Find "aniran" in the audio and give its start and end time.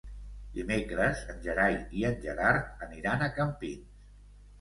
2.87-3.27